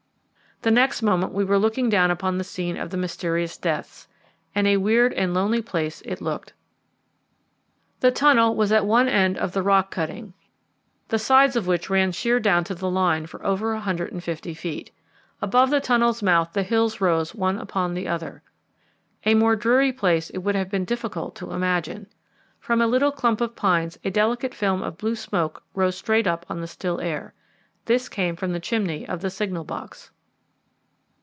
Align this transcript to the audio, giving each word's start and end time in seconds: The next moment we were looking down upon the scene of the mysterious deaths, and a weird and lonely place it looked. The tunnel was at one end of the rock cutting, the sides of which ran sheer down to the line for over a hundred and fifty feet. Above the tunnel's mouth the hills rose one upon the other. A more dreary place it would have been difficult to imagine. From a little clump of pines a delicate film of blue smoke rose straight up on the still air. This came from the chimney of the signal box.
The 0.63 0.69
next 0.69 1.01
moment 1.01 1.33
we 1.33 1.43
were 1.43 1.57
looking 1.57 1.89
down 1.89 2.11
upon 2.11 2.37
the 2.37 2.43
scene 2.43 2.77
of 2.77 2.91
the 2.91 2.97
mysterious 2.97 3.57
deaths, 3.57 4.07
and 4.53 4.67
a 4.67 4.77
weird 4.77 5.11
and 5.13 5.33
lonely 5.33 5.59
place 5.59 6.01
it 6.05 6.21
looked. 6.21 6.53
The 8.01 8.11
tunnel 8.11 8.55
was 8.55 8.71
at 8.71 8.85
one 8.85 9.07
end 9.07 9.39
of 9.39 9.53
the 9.53 9.63
rock 9.63 9.89
cutting, 9.89 10.35
the 11.07 11.17
sides 11.17 11.55
of 11.55 11.65
which 11.65 11.89
ran 11.89 12.11
sheer 12.11 12.39
down 12.39 12.63
to 12.65 12.75
the 12.75 12.91
line 12.91 13.25
for 13.25 13.43
over 13.43 13.73
a 13.73 13.79
hundred 13.79 14.11
and 14.11 14.23
fifty 14.23 14.53
feet. 14.53 14.91
Above 15.41 15.71
the 15.71 15.81
tunnel's 15.81 16.21
mouth 16.21 16.53
the 16.53 16.61
hills 16.61 17.01
rose 17.01 17.33
one 17.33 17.57
upon 17.57 17.95
the 17.95 18.07
other. 18.07 18.43
A 19.25 19.33
more 19.33 19.55
dreary 19.55 19.91
place 19.91 20.29
it 20.29 20.43
would 20.43 20.53
have 20.53 20.69
been 20.69 20.85
difficult 20.85 21.35
to 21.37 21.53
imagine. 21.53 22.05
From 22.59 22.81
a 22.81 22.87
little 22.87 23.11
clump 23.11 23.41
of 23.41 23.55
pines 23.55 23.97
a 24.03 24.11
delicate 24.11 24.53
film 24.53 24.83
of 24.83 24.95
blue 24.99 25.15
smoke 25.15 25.63
rose 25.73 25.97
straight 25.97 26.27
up 26.27 26.45
on 26.49 26.61
the 26.61 26.67
still 26.67 27.01
air. 27.01 27.33
This 27.85 28.07
came 28.07 28.35
from 28.35 28.53
the 28.53 28.59
chimney 28.59 29.07
of 29.09 29.21
the 29.21 29.31
signal 29.31 29.63
box. 29.63 30.11